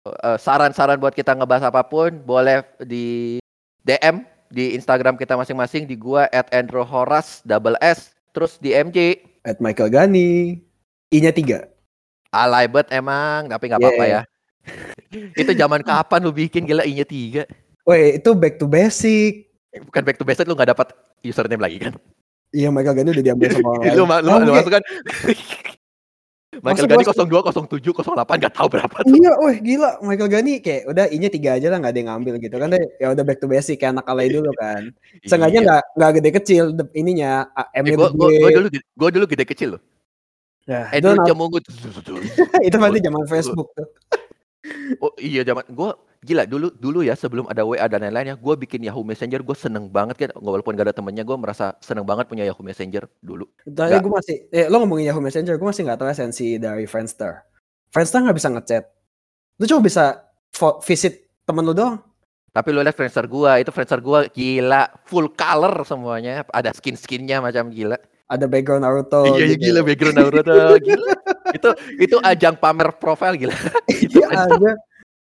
eh, 0.07 0.37
saran-saran 0.39 1.01
buat 1.03 1.11
kita 1.11 1.35
ngebahas 1.35 1.67
apa 1.67 1.83
pun, 1.83 2.15
boleh 2.23 2.63
di 2.79 3.37
DM 3.83 4.23
di 4.47 4.71
Instagram 4.71 5.19
kita 5.19 5.35
masing-masing 5.35 5.83
di 5.83 5.99
gua 5.99 6.31
at 6.31 6.47
Andrew 6.55 6.83
Horas 6.87 7.43
double 7.43 7.75
S 7.83 8.15
terus 8.31 8.55
di 8.55 8.71
MJ 8.71 9.19
At 9.43 9.59
Michael 9.59 9.91
Gani. 9.91 10.61
I-nya 11.11 11.35
tiga. 11.35 11.67
alay 12.31 12.63
bet 12.63 12.87
emang 12.95 13.51
tapi 13.51 13.67
nggak 13.67 13.81
apa-apa 13.83 14.05
ya. 14.07 14.21
Itu 15.41 15.51
zaman 15.51 15.83
kapan 15.83 16.23
lu 16.23 16.31
bikin 16.31 16.63
gila 16.63 16.87
I-nya 16.87 17.03
tiga? 17.03 17.43
Woi, 17.83 18.15
itu 18.15 18.31
back 18.31 18.55
to 18.55 18.69
basic. 18.69 19.50
Bukan 19.71 20.01
back 20.03 20.19
to 20.19 20.27
basic 20.27 20.43
lu 20.43 20.53
nggak 20.53 20.75
dapat 20.75 20.91
username 21.21 21.63
lagi 21.63 21.79
kan? 21.79 21.93
Iya, 22.51 22.67
Michael 22.67 22.95
Gani 22.97 23.09
udah 23.09 23.23
diambil 23.23 23.47
sama 23.47 23.67
orang 23.71 23.81
lain. 23.81 23.95
lu, 23.95 24.03
lu, 24.03 24.31
lu 24.43 24.51
masuk 24.51 24.71
kan? 24.71 24.83
Michael 26.51 26.83
gua- 26.83 27.15
02, 27.47 27.47
07, 27.79 27.95
08 27.95 28.35
nggak 28.37 28.53
tahu 28.53 28.67
berapa 28.67 28.95
tuh. 29.01 29.15
Iya, 29.15 29.31
weh 29.39 29.55
gila 29.63 29.89
Michael 30.03 30.27
Gani 30.29 30.53
kayak 30.59 30.83
udah 30.83 31.05
I-nya 31.07 31.31
tiga 31.31 31.55
aja 31.55 31.71
lah 31.71 31.79
nggak 31.79 31.91
ada 31.95 31.99
yang 32.03 32.09
ngambil 32.11 32.33
gitu 32.43 32.55
kan 32.59 32.67
deh. 32.69 32.83
Ya 32.99 33.07
udah 33.07 33.23
back 33.23 33.39
to 33.39 33.47
basic 33.47 33.79
kayak 33.79 33.95
anak 33.95 34.05
alay 34.05 34.27
dulu 34.27 34.51
kan. 34.59 34.91
Sengaja 35.31 35.55
Iya. 35.55 35.63
nggak 35.63 35.81
nggak 35.95 36.11
gede 36.19 36.29
kecil 36.35 36.63
ininya 36.91 37.47
Eh, 37.71 37.95
gua, 37.95 38.11
gua, 38.11 38.27
gua 38.27 38.49
dulu 38.51 38.67
gua 38.99 39.09
dulu 39.09 39.25
gede 39.25 39.45
kecil 39.47 39.79
loh. 39.79 39.81
Ya, 40.67 40.91
Eh 40.91 40.99
itu, 40.99 41.07
dulu 41.07 41.23
gua 41.23 41.59
itu 42.67 42.75
pasti 42.75 42.99
zaman 42.99 43.23
Facebook 43.25 43.67
tuh. 43.71 43.87
Oh 45.01 45.13
iya 45.17 45.41
zaman 45.41 45.65
gua 45.73 45.97
gila 46.21 46.45
dulu 46.45 46.69
dulu 46.77 47.01
ya 47.01 47.17
sebelum 47.17 47.49
ada 47.49 47.65
WA 47.65 47.81
dan 47.89 48.05
lain-lain 48.05 48.33
ya 48.33 48.35
gua 48.37 48.53
bikin 48.53 48.85
Yahoo 48.85 49.01
Messenger 49.01 49.41
gua 49.41 49.57
seneng 49.57 49.89
banget 49.89 50.15
kan 50.21 50.29
walaupun 50.37 50.77
gak 50.77 50.93
ada 50.93 50.95
temennya 50.95 51.25
gua 51.25 51.37
merasa 51.41 51.73
seneng 51.81 52.05
banget 52.05 52.29
punya 52.29 52.45
Yahoo 52.45 52.61
Messenger 52.61 53.09
dulu. 53.25 53.49
Tapi 53.65 53.97
gue 53.97 54.13
masih, 54.13 54.37
eh, 54.53 54.69
lo 54.69 54.85
ngomongin 54.85 55.09
Yahoo 55.09 55.23
Messenger, 55.23 55.57
gue 55.57 55.67
masih 55.67 55.81
nggak 55.89 55.97
tahu 55.97 56.09
esensi 56.13 56.61
dari 56.61 56.85
Friendster. 56.85 57.41
Friendster 57.89 58.21
nggak 58.21 58.37
bisa 58.37 58.49
ngechat. 58.53 58.83
Lu 59.57 59.65
cuma 59.65 59.81
bisa 59.81 60.29
visit 60.85 61.25
temen 61.41 61.65
lu 61.65 61.73
doang. 61.73 61.97
Tapi 62.51 62.69
lu 62.69 62.85
lihat 62.85 62.93
Friendster 62.93 63.25
gua 63.25 63.57
itu 63.57 63.73
Friendster 63.73 64.03
gua 64.03 64.29
gila 64.29 64.93
full 65.09 65.31
color 65.33 65.87
semuanya 65.87 66.45
ada 66.53 66.69
skin-skinnya 66.69 67.41
macam 67.41 67.73
gila. 67.73 67.97
Ada 68.29 68.45
background 68.47 68.85
Naruto. 68.85 69.27
iya 69.27 69.43
iya, 69.43 69.55
gitu. 69.57 69.73
gila 69.73 69.79
background 69.83 70.17
Naruto 70.21 70.77
gila. 70.85 71.13
itu 71.51 71.69
itu 71.99 72.15
ajang 72.21 72.55
pamer 72.55 72.89
profil 72.95 73.33
gila. 73.37 73.55
Iya 73.91 74.27
aja. 74.31 74.71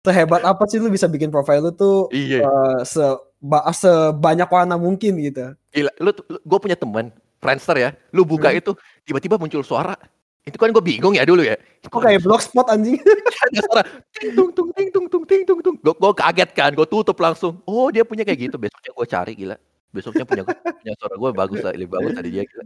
Sehebat 0.05 0.45
apa 0.45 0.63
sih 0.69 0.77
lu 0.77 0.93
bisa 0.93 1.09
bikin 1.09 1.33
profile 1.33 1.59
lu 1.59 1.71
tuh 1.73 2.13
Iya. 2.13 2.45
eh, 2.45 2.79
se 2.85 3.01
ba- 3.41 3.65
sebanyak 3.69 4.45
warna 4.45 4.77
mungkin 4.77 5.17
gitu. 5.17 5.57
Gila, 5.73 5.91
lu, 5.97 6.09
lu 6.29 6.37
gue 6.39 6.59
punya 6.61 6.77
teman 6.77 7.09
Friendster 7.41 7.77
ya. 7.77 7.89
Lu 8.13 8.21
buka 8.21 8.49
Hmm. 8.49 8.59
itu 8.61 8.71
tiba-tiba 9.01 9.37
muncul 9.37 9.65
suara. 9.65 9.97
Itu 10.45 10.61
kan 10.61 10.69
gue 10.69 10.81
bingung 10.81 11.17
ya 11.17 11.25
dulu 11.25 11.41
ya. 11.41 11.57
Kok 11.89 12.05
kayak 12.05 12.21
blogspot 12.21 12.69
anjing? 12.69 13.01
ada 13.49 13.59
suara 13.65 13.81
ting 14.13 14.37
tung 14.37 14.53
tung 14.53 14.69
ting 14.77 14.89
tung 14.93 15.05
tung 15.09 15.25
ting 15.25 15.41
tung 15.41 15.59
tung. 15.61 15.75
Gue 15.81 16.13
kaget 16.13 16.53
kan, 16.53 16.69
gue 16.69 16.85
tutup 16.85 17.17
langsung. 17.17 17.57
Oh 17.65 17.89
dia 17.89 18.05
punya 18.05 18.21
kayak 18.21 18.49
gitu. 18.49 18.55
Besoknya 18.61 18.91
gue 18.93 19.05
cari 19.09 19.33
gila. 19.33 19.57
Besoknya 19.89 20.21
punya 20.21 20.43
punya 20.45 20.93
suara 21.01 21.15
gue 21.17 21.29
bagus 21.33 21.59
lah, 21.65 21.73
lebih 21.73 21.97
bagus 21.97 22.13
dari 22.13 22.29
dia 22.29 22.43
gila. 22.45 22.61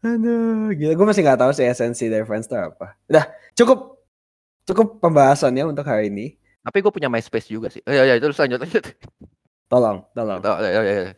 Aduh, 0.00 0.72
gila 0.72 0.92
gue 0.96 1.06
masih 1.12 1.22
nggak 1.24 1.40
tahu 1.44 1.52
sih 1.52 1.68
esensi 1.68 2.08
dari 2.08 2.24
Friendster 2.24 2.72
apa. 2.72 2.96
Udah, 3.08 3.28
cukup 3.52 4.00
cukup 4.64 4.86
pembahasannya 5.04 5.68
untuk 5.68 5.84
hari 5.84 6.08
ini. 6.08 6.40
Tapi 6.64 6.80
gue 6.80 6.92
punya 6.92 7.08
MySpace 7.12 7.48
juga 7.48 7.68
sih. 7.68 7.84
Oh, 7.84 7.92
ya 7.92 8.04
ya 8.08 8.14
itu 8.16 8.28
lanjut 8.32 8.60
lanjut. 8.60 8.84
Tolong, 9.70 10.02
tolong. 10.16 10.40
Oh, 10.44 10.58
ya, 10.60 10.80
ya, 10.82 10.82
ya. 10.82 11.12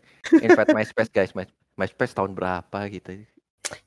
Invite 0.44 0.70
MySpace 0.76 1.10
guys, 1.10 1.32
My, 1.32 1.46
MySpace 1.78 2.14
tahun 2.14 2.34
berapa 2.36 2.78
gitu. 2.90 3.22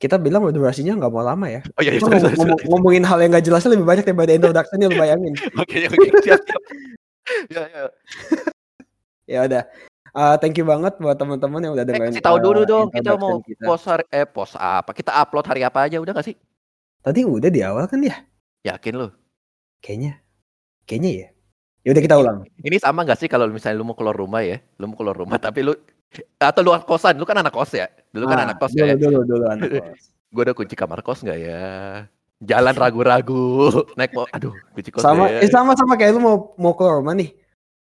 Kita 0.00 0.18
bilang 0.18 0.42
durasinya 0.50 0.98
nggak 0.98 1.12
mau 1.12 1.22
lama 1.22 1.46
ya. 1.46 1.60
Oh 1.78 1.82
iya, 1.84 1.94
iya 1.94 2.00
Cuma 2.02 2.18
sorry, 2.18 2.34
sorry, 2.34 2.50
sorry. 2.56 2.66
ngomongin 2.66 3.04
hal 3.06 3.18
yang 3.22 3.30
gak 3.30 3.46
jelasnya 3.46 3.70
lebih 3.78 3.86
banyak 3.86 4.04
daripada 4.04 4.32
introduction-nya 4.34 4.86
lu 4.90 4.96
bayangin. 4.98 5.34
Oke 5.62 5.76
oke 5.86 6.08
siap 6.24 6.40
siap. 6.42 6.62
Ya 7.50 7.62
ya. 7.66 7.82
Ya 9.26 9.40
udah. 9.50 9.62
Uh, 10.16 10.32
thank 10.40 10.56
you 10.56 10.64
banget 10.64 10.96
buat 10.96 11.12
teman-teman 11.14 11.60
yang 11.60 11.72
udah 11.76 11.84
Eh, 11.84 11.88
dengerin. 11.92 12.08
kasih 12.10 12.24
tahu 12.24 12.40
dulu 12.40 12.64
uh, 12.64 12.66
dong 12.66 12.86
kita 12.88 13.12
mau 13.14 13.36
kita. 13.44 13.62
post 13.62 13.84
hari 13.84 14.04
eh 14.08 14.24
post 14.24 14.56
apa? 14.56 14.96
Kita 14.96 15.12
upload 15.12 15.44
hari 15.44 15.60
apa 15.60 15.84
aja 15.84 16.00
udah 16.00 16.16
gak 16.16 16.24
sih? 16.24 16.36
Tadi 17.04 17.20
udah 17.22 17.52
di 17.52 17.60
awal 17.60 17.84
kan 17.84 18.00
ya? 18.00 18.16
Yakin 18.64 18.96
lu? 18.96 19.12
Kayaknya. 19.78 20.24
Kayaknya 20.88 21.10
ya. 21.12 21.28
Ya 21.84 21.88
udah 21.92 22.02
kita 22.02 22.16
ulang. 22.16 22.38
Ini 22.58 22.80
sama 22.80 23.04
gak 23.04 23.20
sih 23.20 23.28
kalau 23.28 23.44
misalnya 23.46 23.76
lu 23.76 23.84
mau 23.84 23.92
keluar 23.92 24.16
rumah 24.16 24.40
ya, 24.40 24.56
lu 24.80 24.88
mau 24.88 24.96
keluar 24.96 25.12
rumah 25.14 25.36
tapi 25.36 25.60
lu 25.60 25.76
atau 26.40 26.64
lu 26.64 26.72
kosan, 26.82 27.20
lu 27.20 27.28
kan 27.28 27.36
anak 27.36 27.52
kos 27.52 27.76
ya, 27.76 27.84
dulu 28.08 28.24
kan 28.24 28.40
Ah, 28.40 28.44
anak 28.48 28.56
kos 28.56 28.72
dulu, 28.72 28.88
ya. 28.88 28.96
dulu, 28.96 29.18
dulu 29.22 29.44
anak 29.46 29.68
kos. 29.84 30.00
Gue 30.32 30.42
udah 30.48 30.56
kunci 30.56 30.72
kamar 30.72 31.04
kos 31.04 31.20
nggak 31.20 31.38
ya? 31.38 31.60
Jalan 32.40 32.72
ragu-ragu, 32.72 33.68
naik 34.00 34.16
mau, 34.16 34.24
aduh 34.32 34.54
kunci 34.72 34.88
kos 34.88 35.04
sama 35.04 35.28
nggak 35.28 35.44
eh, 35.44 35.46
ya? 35.46 35.52
sama 35.52 35.76
sama 35.76 35.94
kayak 35.94 36.16
lu 36.16 36.20
mau 36.24 36.36
mau 36.56 36.72
keluar 36.72 37.04
rumah 37.04 37.12
nih. 37.12 37.36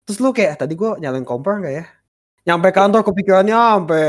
Terus 0.08 0.18
lu 0.18 0.32
kayak 0.32 0.56
tadi 0.56 0.72
gua 0.72 0.96
nyalain 0.96 1.22
kompor 1.22 1.60
enggak 1.60 1.74
ya? 1.74 1.84
Nyampe 2.44 2.68
kantor 2.70 3.00
kepikirannya 3.02 3.56
sampai 3.56 4.08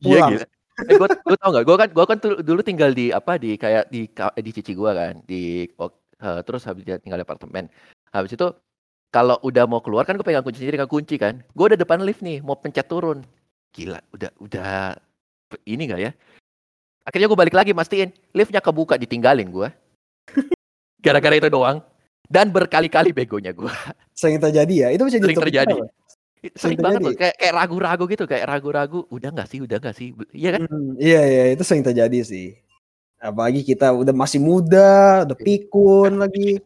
Iya 0.00 0.02
pulang. 0.02 0.30
gila. 0.32 0.46
Eh, 0.74 0.94
gua, 0.98 1.06
lu 1.06 1.36
tau 1.38 1.50
gak? 1.54 1.64
Gue 1.68 1.76
kan, 1.78 1.88
gua 1.94 2.04
kan 2.08 2.18
dulu 2.18 2.60
tinggal 2.66 2.90
di 2.90 3.14
apa 3.14 3.38
di 3.38 3.54
kayak 3.54 3.94
di 3.94 4.10
ka- 4.10 4.34
di 4.34 4.50
cici 4.50 4.74
gua 4.74 4.90
kan, 4.90 5.22
di 5.22 5.68
eh, 5.70 6.40
terus 6.42 6.66
habis 6.66 6.82
dia 6.82 6.98
tinggal 6.98 7.20
di 7.20 7.24
apartemen. 7.24 7.70
Habis 8.10 8.34
itu 8.34 8.48
kalau 9.14 9.38
udah 9.46 9.70
mau 9.70 9.78
keluar 9.78 10.02
kan 10.02 10.18
gue 10.18 10.26
pegang 10.26 10.42
kunci 10.42 10.58
sendiri 10.58 10.74
kan 10.74 10.90
kunci 10.90 11.14
kan. 11.14 11.38
Gue 11.54 11.70
udah 11.70 11.78
depan 11.78 12.02
lift 12.02 12.18
nih, 12.26 12.42
mau 12.42 12.58
pencet 12.58 12.90
turun. 12.90 13.22
Gila, 13.70 14.02
udah 14.10 14.30
udah 14.42 14.98
ini 15.62 15.86
gak 15.86 16.00
ya? 16.02 16.10
Akhirnya 17.06 17.30
gue 17.30 17.38
balik 17.38 17.54
lagi 17.54 17.70
mastiin 17.70 18.10
liftnya 18.34 18.58
kebuka 18.58 18.98
ditinggalin 18.98 19.54
gue. 19.54 19.68
Gara-gara 20.98 21.36
itu 21.38 21.46
doang. 21.46 21.78
Dan 22.26 22.50
berkali-kali 22.50 23.12
begonya 23.14 23.54
gue. 23.54 23.70
Sering 24.16 24.40
terjadi 24.42 24.74
ya. 24.74 24.88
Itu 24.90 25.06
bisa 25.06 25.20
jadi 25.20 25.30
Sering 25.30 25.42
terjadi. 25.46 25.74
kita, 25.76 25.86
Sering 26.52 26.80
banget 26.80 27.00
loh, 27.00 27.12
kayak 27.16 27.40
kayak 27.40 27.54
ragu-ragu 27.56 28.04
gitu, 28.04 28.24
kayak 28.28 28.44
ragu-ragu. 28.44 29.00
Udah 29.08 29.32
nggak 29.32 29.48
sih, 29.48 29.64
udah 29.64 29.80
nggak 29.80 29.96
sih, 29.96 30.12
iya 30.36 30.60
kan? 30.60 30.68
Hmm, 30.68 30.92
iya 31.00 31.22
iya 31.24 31.44
itu 31.56 31.64
sering 31.64 31.80
terjadi 31.80 32.20
sih. 32.20 32.60
Apalagi 33.16 33.64
kita 33.64 33.88
udah 33.96 34.12
masih 34.12 34.36
muda, 34.36 35.24
udah 35.24 35.36
pikun 35.40 36.20
lagi. 36.20 36.60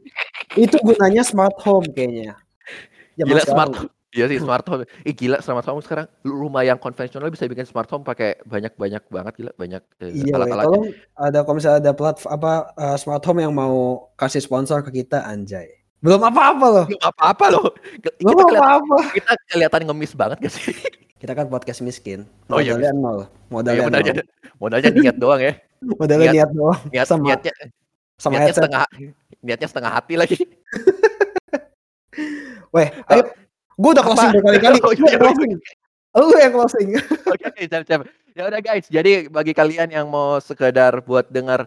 Itu 0.58 0.82
gunanya 0.82 1.22
smart 1.22 1.54
home 1.62 1.86
kayaknya. 1.94 2.34
Zaman 3.14 3.30
Gila 3.30 3.42
smart 3.46 3.74
home. 3.78 3.90
Iya 4.08 4.24
sih 4.26 4.38
smart 4.40 4.64
home. 4.66 4.88
Ih 5.04 5.14
gila 5.14 5.38
smart 5.44 5.62
home 5.68 5.84
sekarang 5.84 6.08
rumah 6.24 6.64
yang 6.64 6.80
konvensional 6.80 7.30
bisa 7.30 7.44
bikin 7.46 7.68
smart 7.68 7.86
home 7.92 8.02
pakai 8.02 8.40
banyak-banyak 8.42 9.04
banget 9.06 9.32
gila 9.38 9.52
banyak 9.54 9.82
eh, 10.00 10.10
Iya, 10.16 10.32
weh. 10.32 10.34
alat-alatnya. 10.34 10.66
tolong 10.66 10.84
ada 11.14 11.38
kalau 11.44 11.56
misalnya 11.60 11.78
ada 11.84 11.92
platform 11.92 12.30
apa 12.34 12.52
uh, 12.74 12.96
smart 12.98 13.22
home 13.22 13.40
yang 13.44 13.54
mau 13.54 14.08
kasih 14.16 14.42
sponsor 14.42 14.82
ke 14.82 14.90
kita 15.04 15.22
anjay. 15.22 15.77
Belum 15.98 16.22
apa-apa 16.22 16.66
loh. 16.70 16.84
Belum 16.86 17.02
apa-apa 17.02 17.44
loh. 17.50 17.66
Kita 17.98 18.14
Belum 18.22 18.38
kelihatan, 18.46 18.70
apa-apa. 18.70 18.96
kita 19.10 19.32
kelihatan 19.50 19.80
ngemis 19.90 20.12
banget 20.14 20.36
gak 20.46 20.52
sih? 20.54 20.70
Kita 21.18 21.34
kan 21.34 21.50
podcast 21.50 21.82
miskin. 21.82 22.22
Oh, 22.46 22.62
iya, 22.62 22.78
Modalnya 22.78 22.94
nol. 22.94 23.18
Modalnya 23.50 23.74
Iya, 23.74 23.86
modalnya, 23.90 24.12
nol. 24.14 24.26
modalnya 24.62 24.90
niat 24.94 25.16
doang 25.18 25.40
ya. 25.42 25.52
Modalnya 25.98 26.26
niat- 26.26 26.34
niat 26.38 26.50
doang. 26.54 26.78
Niat, 26.90 27.06
sama 27.06 27.22
niatnya, 27.26 27.52
sama 28.14 28.32
niatnya 28.34 28.46
headset. 28.46 28.58
setengah 28.62 28.82
niatnya 29.42 29.68
setengah 29.70 29.90
hati 29.90 30.14
lagi. 30.14 30.38
Weh, 32.74 32.88
ayo. 33.10 33.22
Gue 33.78 33.90
udah 33.94 34.04
closing 34.04 34.30
berkali-kali. 34.34 34.78
Oh, 34.82 34.92
iya, 34.92 35.06
yang 35.14 35.22
closing. 35.22 35.50
Lu 36.18 36.26
yang 36.34 36.52
closing. 36.52 36.88
Oke, 37.30 37.44
oke, 37.46 37.62
siap, 37.66 37.82
siap. 37.86 38.00
Ya 38.34 38.46
udah 38.46 38.60
guys, 38.62 38.86
jadi 38.86 39.26
bagi 39.26 39.50
kalian 39.50 39.90
yang 39.90 40.06
mau 40.06 40.38
sekedar 40.38 41.02
buat 41.02 41.26
dengar 41.26 41.66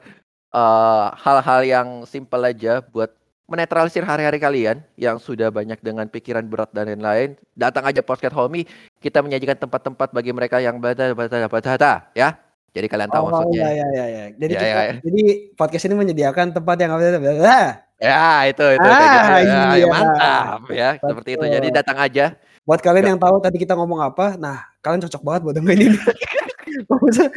eh, 0.52 1.06
hal-hal 1.20 1.62
yang 1.68 1.88
simpel 2.08 2.40
aja 2.42 2.80
buat 2.80 3.12
menetralisir 3.46 4.04
hari-hari 4.04 4.38
kalian 4.38 4.80
yang 4.96 5.18
sudah 5.18 5.52
banyak 5.52 5.80
dengan 5.82 6.08
pikiran 6.08 6.46
berat 6.48 6.72
dan 6.72 6.88
lain-lain, 6.88 7.36
datang 7.54 7.84
aja 7.84 8.00
podcast 8.00 8.34
Homie. 8.34 8.64
Kita 8.98 9.20
menyajikan 9.20 9.58
tempat-tempat 9.58 10.12
bagi 10.12 10.32
mereka 10.32 10.62
yang 10.62 10.80
bata 10.80 11.12
bata 11.12 11.48
bata 11.48 11.70
bata, 11.76 11.94
ya. 12.14 12.38
Jadi 12.72 12.88
kalian 12.88 13.12
tahu 13.12 13.28
Oh, 13.28 13.32
maksudnya. 13.36 13.68
iya, 13.68 13.70
iya, 13.76 13.88
iya, 13.92 14.06
iya. 14.08 14.26
Jadi, 14.40 14.52
Ya, 14.56 14.60
kita- 14.60 14.72
ya, 14.72 14.80
ya. 14.80 14.94
jadi 15.04 15.22
podcast 15.60 15.84
ini 15.92 15.96
menyediakan 16.00 16.48
tempat 16.56 16.76
yang 16.80 16.92
ah, 16.96 17.72
Ya, 18.02 18.48
itu 18.48 18.66
itu 18.66 18.88
Ah, 18.88 18.98
kayak 19.28 19.44
gitu. 19.44 19.52
Ya, 19.52 19.76
iya. 19.76 19.86
mantap 19.92 20.62
ya, 20.72 20.90
seperti 20.98 21.30
itu. 21.36 21.44
Betul. 21.46 21.56
Jadi 21.60 21.68
datang 21.70 21.98
aja. 22.00 22.26
buat 22.62 22.78
kalian 22.78 23.04
Ya. 23.04 23.10
yang 23.12 23.20
tahu 23.20 23.42
tadi 23.42 23.58
kita 23.58 23.74
ngomong 23.74 24.06
apa, 24.06 24.38
nah 24.38 24.62
kalian 24.86 25.02
cocok 25.10 25.22
banget 25.26 25.42
buat 25.50 25.56
dengerin 25.58 25.82
ini. 25.82 25.98
kalau 26.88 27.02
misalnya, 27.10 27.32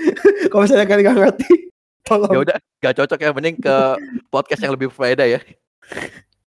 kalau 0.53 0.63
misalnya 0.69 0.87
kalian 0.87 1.01
nggak 1.09 1.17
ngerti, 1.17 1.49
tolong. 2.05 2.29
Ya 2.31 2.39
udah, 2.45 2.57
gak 2.85 2.95
cocok 3.01 3.19
ya 3.19 3.31
mending 3.33 3.57
ke 3.57 3.77
podcast 4.29 4.61
yang 4.61 4.73
lebih 4.77 4.93
berfaedah 4.93 5.25
ya. 5.27 5.41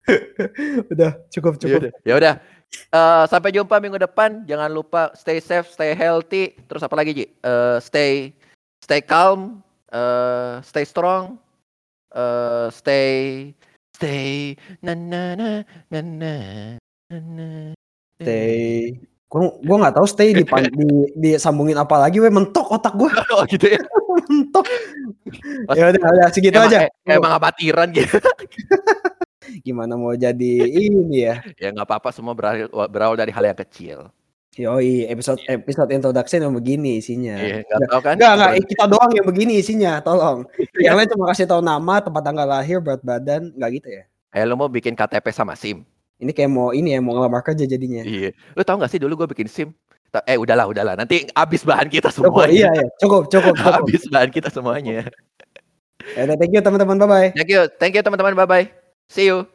udah 0.92 1.12
cukup 1.32 1.54
Ya 1.58 1.62
cukup. 1.62 1.82
Ya 2.04 2.14
udah. 2.18 2.36
Eh, 2.72 3.24
sampai 3.28 3.52
jumpa 3.52 3.80
minggu 3.84 4.00
depan. 4.00 4.44
Jangan 4.48 4.72
lupa 4.72 5.12
stay 5.16 5.44
safe, 5.44 5.68
stay 5.72 5.92
healthy. 5.92 6.56
Terus 6.68 6.84
apa 6.84 6.96
lagi, 6.96 7.12
Ji? 7.12 7.26
Eh, 7.28 7.78
stay 7.84 8.32
stay 8.82 9.04
calm, 9.04 9.60
eh, 9.92 10.64
stay 10.64 10.84
strong, 10.88 11.38
eh, 12.16 12.68
stay 12.72 13.10
stay 13.96 14.56
na 14.82 14.96
na 14.96 15.36
na 15.36 15.50
na 15.92 16.00
na. 16.02 16.34
Stay 18.22 18.98
Gua 19.32 19.48
gua 19.64 19.78
nggak 19.80 19.96
tahu 19.96 20.08
stay 20.12 20.36
di 20.36 20.44
di 20.44 20.88
disambungin 21.16 21.80
apa 21.80 21.96
lagi 22.04 22.20
we 22.20 22.28
mentok 22.28 22.68
otak 22.68 22.92
gua. 23.00 23.08
oh 23.40 23.48
gitu 23.48 23.64
ya. 23.64 23.80
mentok. 24.28 24.68
ya 25.72 25.88
udah, 25.88 26.04
udah 26.04 26.28
segitu 26.36 26.60
emang, 26.60 26.68
aja. 26.68 26.92
Eh, 27.08 27.16
emang 27.16 27.40
amatiran 27.40 27.88
gitu. 27.96 28.20
Gimana 29.60 30.00
mau 30.00 30.16
jadi 30.16 30.54
ini 30.72 31.28
ya? 31.28 31.44
ya 31.62 31.68
nggak 31.76 31.88
apa-apa 31.88 32.16
semua 32.16 32.32
berawal, 32.32 32.72
berawal 32.88 33.16
dari 33.20 33.36
hal 33.36 33.44
yang 33.44 33.60
kecil. 33.60 34.08
Yoi, 34.60 35.08
episode 35.08 35.40
episode 35.48 35.96
introduction 35.96 36.44
yang 36.44 36.52
begini 36.52 37.00
isinya. 37.00 37.40
Iya, 37.40 37.64
nggak 37.64 37.88
tahu 37.88 38.02
kan? 38.04 38.16
Enggak, 38.20 38.34
enggak, 38.36 38.52
kita 38.68 38.86
doang 38.92 39.12
yang 39.16 39.24
begini 39.24 39.54
isinya, 39.64 40.04
tolong. 40.04 40.44
yang 40.76 41.00
lain 41.00 41.08
cuma 41.08 41.32
kasih 41.32 41.48
tahu 41.48 41.64
nama, 41.64 42.04
tempat 42.04 42.20
tanggal 42.20 42.44
lahir, 42.44 42.84
berat 42.84 43.00
badan, 43.00 43.56
enggak 43.56 43.80
gitu 43.80 43.88
ya? 43.88 44.04
Eh, 44.36 44.44
lu 44.44 44.60
mau 44.60 44.68
bikin 44.68 44.92
KTP 44.92 45.32
sama 45.32 45.56
SIM? 45.56 45.88
Ini 46.20 46.32
kayak 46.36 46.52
mau 46.52 46.76
ini 46.76 46.94
ya, 46.94 47.00
mau 47.00 47.16
ngelamar 47.16 47.48
kerja 47.48 47.64
jadinya. 47.64 48.04
Iya. 48.04 48.36
Lu 48.54 48.62
tau 48.62 48.78
gak 48.78 48.92
sih 48.92 49.00
dulu 49.00 49.24
gue 49.24 49.28
bikin 49.32 49.48
SIM? 49.48 49.72
Eh, 50.28 50.36
udahlah, 50.36 50.68
udahlah. 50.68 51.00
Nanti 51.00 51.24
habis 51.32 51.64
bahan 51.64 51.88
kita 51.88 52.12
Cukup, 52.12 52.44
semuanya. 52.44 52.52
iya, 52.52 52.70
iya. 52.76 52.88
Cukup, 53.00 53.32
cukup, 53.32 53.56
cukup. 53.60 53.74
habis 53.82 54.04
bahan 54.12 54.30
kita 54.30 54.52
semuanya. 54.52 55.08
Ya, 56.14 56.28
thank 56.36 56.52
you 56.52 56.60
teman-teman, 56.60 57.00
bye-bye. 57.00 57.32
Thank 57.34 57.50
you, 57.50 57.62
thank 57.80 57.94
you 57.96 58.04
teman-teman, 58.04 58.36
bye-bye. 58.36 58.81
See 59.12 59.26
you. 59.26 59.52